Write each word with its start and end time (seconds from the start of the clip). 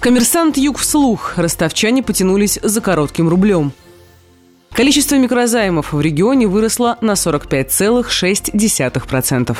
Коммерсант 0.00 0.56
Юг 0.56 0.78
вслух. 0.78 1.34
Ростовчане 1.36 2.02
потянулись 2.02 2.58
за 2.62 2.80
коротким 2.80 3.28
рублем. 3.28 3.72
Количество 4.72 5.16
микрозаймов 5.16 5.92
в 5.92 6.00
регионе 6.00 6.46
выросло 6.46 6.96
на 7.00 7.12
45,6%. 7.12 9.56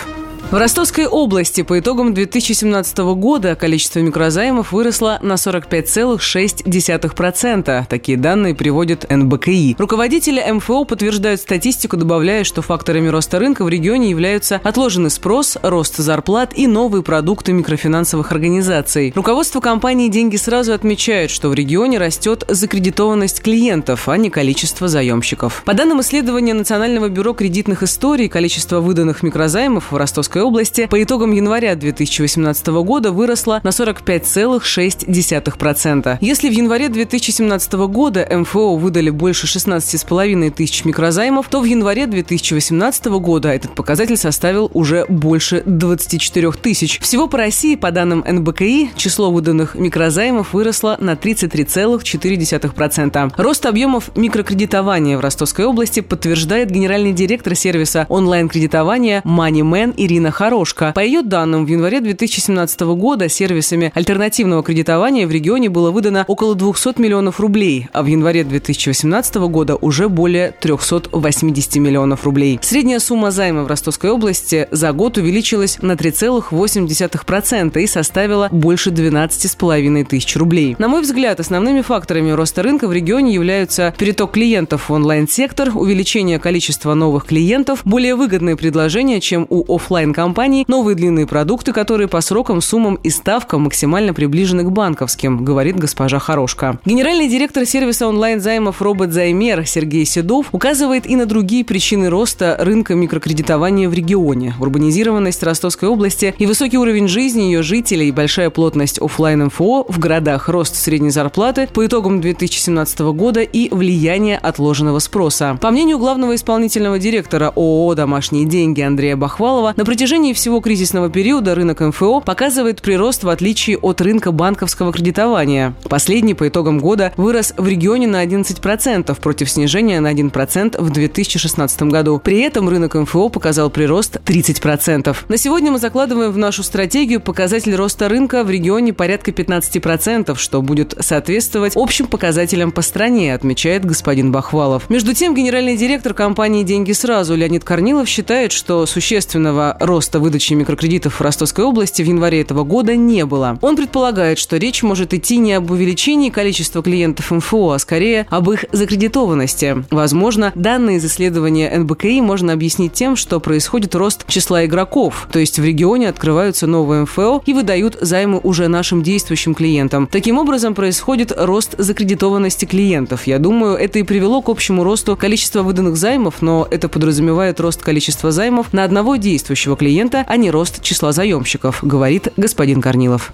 В 0.48 0.54
Ростовской 0.54 1.06
области 1.06 1.62
по 1.62 1.80
итогам 1.80 2.14
2017 2.14 2.98
года 2.98 3.56
количество 3.56 3.98
микрозаймов 3.98 4.70
выросло 4.70 5.18
на 5.20 5.32
45,6%. 5.32 7.86
Такие 7.88 8.16
данные 8.16 8.54
приводит 8.54 9.10
НБКИ. 9.10 9.74
Руководители 9.76 10.40
МФО 10.48 10.84
подтверждают 10.84 11.40
статистику, 11.40 11.96
добавляя, 11.96 12.44
что 12.44 12.62
факторами 12.62 13.08
роста 13.08 13.40
рынка 13.40 13.64
в 13.64 13.68
регионе 13.68 14.10
являются 14.10 14.60
отложенный 14.62 15.10
спрос, 15.10 15.58
рост 15.62 15.96
зарплат 15.96 16.56
и 16.56 16.68
новые 16.68 17.02
продукты 17.02 17.52
микрофинансовых 17.52 18.30
организаций. 18.30 19.12
Руководство 19.16 19.58
компании 19.58 20.06
«Деньги 20.06 20.36
сразу» 20.36 20.72
отмечает, 20.72 21.32
что 21.32 21.48
в 21.48 21.54
регионе 21.54 21.98
растет 21.98 22.44
закредитованность 22.46 23.42
клиентов, 23.42 24.08
а 24.08 24.16
не 24.16 24.30
количество 24.30 24.86
заемщиков. 24.86 25.64
По 25.64 25.74
данным 25.74 26.02
исследования 26.02 26.54
Национального 26.54 27.08
бюро 27.08 27.32
кредитных 27.32 27.82
историй, 27.82 28.28
количество 28.28 28.78
выданных 28.78 29.24
микрозаймов 29.24 29.90
в 29.90 29.96
Ростовской 29.96 30.35
Московской 30.36 30.42
области 30.42 30.86
по 30.86 31.02
итогам 31.02 31.32
января 31.32 31.74
2018 31.76 32.66
года 32.66 33.10
выросла 33.10 33.60
на 33.62 33.70
45,6%. 33.70 36.18
Если 36.20 36.50
в 36.50 36.52
январе 36.52 36.90
2017 36.90 37.72
года 37.88 38.28
МФО 38.30 38.76
выдали 38.76 39.08
больше 39.10 39.46
16,5 39.46 40.50
тысяч 40.50 40.84
микрозаймов, 40.84 41.48
то 41.48 41.60
в 41.60 41.64
январе 41.64 42.06
2018 42.06 43.06
года 43.06 43.48
этот 43.48 43.74
показатель 43.74 44.18
составил 44.18 44.70
уже 44.74 45.06
больше 45.08 45.62
24 45.64 46.52
тысяч. 46.52 47.00
Всего 47.00 47.28
по 47.28 47.38
России, 47.38 47.76
по 47.76 47.90
данным 47.90 48.22
НБКИ, 48.26 48.90
число 48.96 49.30
выданных 49.30 49.74
микрозаймов 49.74 50.52
выросло 50.52 50.98
на 51.00 51.14
33,4%. 51.14 53.32
Рост 53.38 53.64
объемов 53.64 54.10
микрокредитования 54.14 55.16
в 55.16 55.20
Ростовской 55.20 55.64
области 55.64 56.00
подтверждает 56.00 56.70
генеральный 56.70 57.14
директор 57.14 57.54
сервиса 57.54 58.04
онлайн-кредитования 58.10 59.22
MoneyMan 59.24 59.94
Ирина 59.96 60.25
Ирина 60.26 60.32
Хорошка. 60.32 60.92
По 60.92 61.00
ее 61.00 61.22
данным, 61.22 61.64
в 61.66 61.68
январе 61.68 62.00
2017 62.00 62.80
года 62.80 63.28
сервисами 63.28 63.92
альтернативного 63.94 64.64
кредитования 64.64 65.24
в 65.26 65.30
регионе 65.30 65.68
было 65.68 65.92
выдано 65.92 66.24
около 66.26 66.56
200 66.56 67.00
миллионов 67.00 67.38
рублей, 67.38 67.88
а 67.92 68.02
в 68.02 68.06
январе 68.06 68.42
2018 68.42 69.36
года 69.36 69.76
уже 69.76 70.08
более 70.08 70.50
380 70.50 71.76
миллионов 71.76 72.24
рублей. 72.24 72.58
Средняя 72.60 72.98
сумма 72.98 73.30
займа 73.30 73.62
в 73.62 73.68
Ростовской 73.68 74.10
области 74.10 74.66
за 74.72 74.92
год 74.92 75.16
увеличилась 75.16 75.78
на 75.80 75.92
3,8% 75.92 77.80
и 77.80 77.86
составила 77.86 78.48
больше 78.50 78.90
12,5 78.90 80.04
тысяч 80.06 80.36
рублей. 80.36 80.74
На 80.80 80.88
мой 80.88 81.02
взгляд, 81.02 81.38
основными 81.38 81.82
факторами 81.82 82.30
роста 82.30 82.64
рынка 82.64 82.88
в 82.88 82.92
регионе 82.92 83.32
являются 83.32 83.94
переток 83.96 84.32
клиентов 84.32 84.88
в 84.88 84.92
онлайн-сектор, 84.92 85.70
увеличение 85.72 86.40
количества 86.40 86.94
новых 86.94 87.26
клиентов, 87.26 87.82
более 87.84 88.16
выгодные 88.16 88.56
предложения, 88.56 89.20
чем 89.20 89.46
у 89.48 89.72
офлайн 89.72 90.15
компаний 90.16 90.64
новые 90.66 90.96
длинные 90.96 91.26
продукты, 91.26 91.74
которые 91.74 92.08
по 92.08 92.22
срокам, 92.22 92.62
суммам 92.62 92.94
и 93.02 93.10
ставкам 93.10 93.64
максимально 93.64 94.14
приближены 94.14 94.64
к 94.64 94.70
банковским, 94.70 95.44
говорит 95.44 95.76
госпожа 95.76 96.18
Хорошка. 96.18 96.78
Генеральный 96.86 97.28
директор 97.28 97.66
сервиса 97.66 98.08
онлайн-займов 98.08 98.80
«Робот 98.80 99.12
Займер» 99.12 99.66
Сергей 99.66 100.06
Седов 100.06 100.46
указывает 100.52 101.06
и 101.06 101.16
на 101.16 101.26
другие 101.26 101.66
причины 101.66 102.08
роста 102.08 102.56
рынка 102.58 102.94
микрокредитования 102.94 103.90
в 103.90 103.92
регионе. 103.92 104.54
Урбанизированность 104.58 105.42
Ростовской 105.42 105.90
области 105.90 106.34
и 106.38 106.46
высокий 106.46 106.78
уровень 106.78 107.08
жизни 107.08 107.42
ее 107.42 107.62
жителей, 107.62 108.10
большая 108.10 108.48
плотность 108.48 108.98
офлайн 108.98 109.44
МФО 109.44 109.84
в 109.86 109.98
городах, 109.98 110.48
рост 110.48 110.76
средней 110.76 111.10
зарплаты 111.10 111.68
по 111.70 111.84
итогам 111.84 112.22
2017 112.22 113.00
года 113.00 113.42
и 113.42 113.68
влияние 113.68 114.38
отложенного 114.38 114.98
спроса. 114.98 115.58
По 115.60 115.70
мнению 115.70 115.98
главного 115.98 116.34
исполнительного 116.34 116.98
директора 116.98 117.52
ООО 117.54 117.94
«Домашние 117.94 118.46
деньги» 118.46 118.80
Андрея 118.80 119.16
Бахвалова, 119.16 119.74
на 119.76 119.84
протяжении 119.84 120.05
протяжении 120.06 120.34
всего 120.34 120.60
кризисного 120.60 121.10
периода 121.10 121.56
рынок 121.56 121.80
МФО 121.80 122.20
показывает 122.20 122.80
прирост 122.80 123.24
в 123.24 123.28
отличие 123.28 123.76
от 123.76 124.00
рынка 124.00 124.30
банковского 124.30 124.92
кредитования. 124.92 125.74
Последний 125.88 126.34
по 126.34 126.46
итогам 126.46 126.78
года 126.78 127.12
вырос 127.16 127.52
в 127.56 127.66
регионе 127.66 128.06
на 128.06 128.24
11% 128.24 129.20
против 129.20 129.50
снижения 129.50 129.98
на 129.98 130.12
1% 130.12 130.80
в 130.80 130.90
2016 130.90 131.82
году. 131.82 132.20
При 132.22 132.38
этом 132.38 132.68
рынок 132.68 132.94
МФО 132.94 133.30
показал 133.30 133.68
прирост 133.68 134.18
30%. 134.24 135.16
На 135.28 135.36
сегодня 135.36 135.72
мы 135.72 135.80
закладываем 135.80 136.30
в 136.30 136.38
нашу 136.38 136.62
стратегию 136.62 137.20
показатель 137.20 137.74
роста 137.74 138.08
рынка 138.08 138.44
в 138.44 138.50
регионе 138.50 138.92
порядка 138.92 139.32
15%, 139.32 140.36
что 140.36 140.62
будет 140.62 140.94
соответствовать 141.00 141.72
общим 141.74 142.06
показателям 142.06 142.70
по 142.70 142.82
стране, 142.82 143.34
отмечает 143.34 143.84
господин 143.84 144.30
Бахвалов. 144.30 144.88
Между 144.88 145.14
тем, 145.14 145.34
генеральный 145.34 145.76
директор 145.76 146.14
компании 146.14 146.62
«Деньги 146.62 146.92
сразу» 146.92 147.34
Леонид 147.34 147.64
Корнилов 147.64 148.08
считает, 148.08 148.52
что 148.52 148.86
существенного 148.86 149.76
роста 149.80 149.95
роста 149.96 150.20
выдачи 150.20 150.52
микрокредитов 150.52 151.14
в 151.14 151.20
Ростовской 151.22 151.64
области 151.64 152.02
в 152.02 152.06
январе 152.06 152.42
этого 152.42 152.64
года 152.64 152.94
не 152.96 153.24
было. 153.24 153.58
Он 153.62 153.76
предполагает, 153.76 154.38
что 154.38 154.58
речь 154.58 154.82
может 154.82 155.14
идти 155.14 155.38
не 155.38 155.54
об 155.54 155.70
увеличении 155.70 156.28
количества 156.28 156.82
клиентов 156.82 157.30
МФО, 157.30 157.70
а 157.70 157.78
скорее 157.78 158.26
об 158.28 158.50
их 158.50 158.66
закредитованности. 158.72 159.86
Возможно, 159.90 160.52
данные 160.54 160.98
из 160.98 161.06
исследования 161.06 161.74
НБКИ 161.78 162.20
можно 162.20 162.52
объяснить 162.52 162.92
тем, 162.92 163.16
что 163.16 163.40
происходит 163.40 163.94
рост 163.94 164.26
числа 164.26 164.66
игроков, 164.66 165.28
то 165.32 165.38
есть 165.38 165.58
в 165.58 165.64
регионе 165.64 166.10
открываются 166.10 166.66
новые 166.66 167.04
МФО 167.04 167.42
и 167.46 167.54
выдают 167.54 167.96
займы 167.98 168.38
уже 168.42 168.68
нашим 168.68 169.02
действующим 169.02 169.54
клиентам. 169.54 170.08
Таким 170.12 170.36
образом, 170.36 170.74
происходит 170.74 171.32
рост 171.34 171.74
закредитованности 171.78 172.66
клиентов. 172.66 173.26
Я 173.26 173.38
думаю, 173.38 173.76
это 173.76 173.98
и 173.98 174.02
привело 174.02 174.42
к 174.42 174.50
общему 174.50 174.84
росту 174.84 175.16
количества 175.16 175.62
выданных 175.62 175.96
займов, 175.96 176.42
но 176.42 176.68
это 176.70 176.90
подразумевает 176.90 177.60
рост 177.60 177.80
количества 177.80 178.30
займов 178.30 178.74
на 178.74 178.84
одного 178.84 179.16
действующего 179.16 179.74
клиента 179.74 179.85
клиента, 179.86 180.24
а 180.26 180.36
не 180.36 180.50
рост 180.50 180.82
числа 180.82 181.12
заемщиков, 181.12 181.78
говорит 181.84 182.32
господин 182.36 182.82
Корнилов. 182.82 183.32